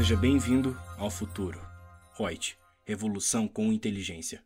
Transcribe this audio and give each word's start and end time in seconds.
Seja 0.00 0.16
bem-vindo 0.16 0.74
ao 0.96 1.10
futuro. 1.10 1.60
Reut, 2.18 2.56
revolução 2.86 3.46
com 3.46 3.70
inteligência. 3.70 4.40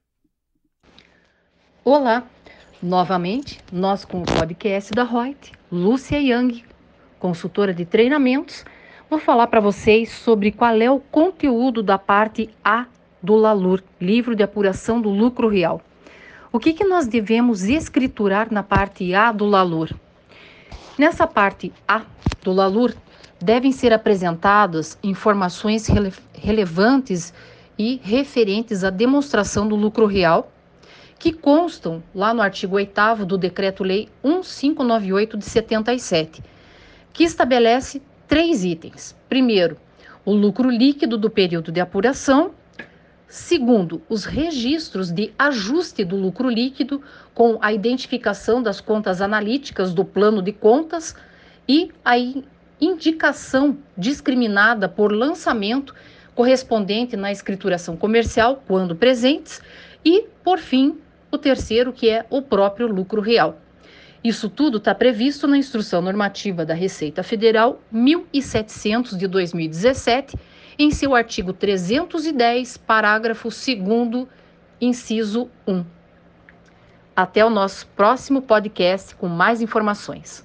Olá, 1.85 2.25
novamente, 2.83 3.61
nós 3.71 4.05
com 4.05 4.23
o 4.23 4.25
podcast 4.25 4.91
da 4.91 5.05
Reut, 5.05 5.53
Lúcia 5.71 6.19
Young, 6.19 6.65
consultora 7.21 7.73
de 7.73 7.85
treinamentos, 7.85 8.65
vou 9.09 9.21
falar 9.21 9.47
para 9.47 9.61
vocês 9.61 10.11
sobre 10.11 10.51
qual 10.51 10.75
é 10.83 10.91
o 10.91 10.99
conteúdo 10.99 11.85
da 11.85 11.99
parte 11.99 12.51
A 12.65 12.87
do 13.23 13.37
LALUR, 13.37 13.81
livro 14.01 14.35
de 14.35 14.43
apuração 14.43 15.01
do 15.01 15.09
lucro 15.09 15.47
real. 15.47 15.81
O 16.51 16.59
que, 16.59 16.73
que 16.73 16.83
nós 16.83 17.07
devemos 17.07 17.63
escriturar 17.63 18.53
na 18.53 18.65
parte 18.65 19.15
A 19.15 19.31
do 19.31 19.45
LALUR? 19.45 19.95
Nessa 20.99 21.29
parte 21.29 21.73
A 21.87 22.03
do 22.43 22.53
LALUR, 22.53 22.93
devem 23.41 23.73
ser 23.73 23.93
apresentadas 23.93 24.99
informações 25.03 25.87
rele 25.87 26.13
relevantes 26.33 27.33
e 27.79 28.01
referentes 28.03 28.85
à 28.85 28.91
demonstração 28.91 29.67
do 29.67 29.75
lucro 29.75 30.07
real, 30.07 30.53
que 31.19 31.33
constam 31.33 32.03
lá 32.15 32.33
no 32.33 32.43
artigo 32.43 32.77
8 32.77 33.25
do 33.27 33.39
Decreto-Lei 33.39 34.09
1598 34.23 35.37
de 35.39 35.45
77, 35.45 36.43
que 37.13 37.25
estabelece 37.25 38.03
três 38.29 38.65
itens. 38.65 39.17
Primeiro, 39.29 39.77
o 40.25 40.33
lucro 40.33 40.71
líquido 40.71 41.19
do 41.19 41.31
período 41.31 41.71
de 41.71 41.81
apuração. 41.81 42.53
Segundo, 43.27 44.01
os 44.09 44.25
registros 44.25 45.11
de 45.11 45.33
ajuste 45.39 46.05
do 46.05 46.17
lucro 46.17 46.49
líquido 46.49 47.03
com 47.35 47.59
a 47.61 47.73
identificação 47.73 48.63
das 48.63 48.81
contas 48.81 49.21
analíticas 49.21 49.93
do 49.93 50.05
plano 50.05 50.41
de 50.41 50.53
contas 50.53 51.17
e 51.69 51.91
a 52.05 52.15
indicação 52.81 53.79
discriminada 53.97 54.89
por 54.89 55.13
lançamento 55.13 55.95
correspondente 56.35 57.17
na 57.17 57.31
escrituração 57.31 57.97
comercial, 57.97 58.63
quando 58.67 58.97
presentes, 58.97 59.63
e, 60.05 60.27
por 60.43 60.59
fim, 60.59 60.99
o 61.31 61.39
terceiro, 61.39 61.93
que 61.93 62.09
é 62.09 62.27
o 62.29 62.43
próprio 62.43 62.87
lucro 62.87 63.21
real. 63.21 63.59
Isso 64.23 64.49
tudo 64.49 64.79
está 64.79 64.95
previsto 64.95 65.47
na 65.47 65.59
Instrução 65.59 66.01
Normativa 66.01 66.65
da 66.65 66.75
Receita 66.75 67.23
Federal 67.23 67.81
1700 67.93 69.19
de 69.19 69.27
2017, 69.29 70.37
em 70.79 70.91
seu 70.91 71.15
artigo 71.15 71.53
310, 71.53 72.79
parágrafo 72.79 73.49
2, 73.49 74.27
inciso 74.81 75.51
1. 75.67 75.85
Até 77.15 77.45
o 77.45 77.51
nosso 77.51 77.87
próximo 77.89 78.43
podcast 78.43 79.15
com 79.15 79.29
mais 79.29 79.61
informações. 79.61 80.45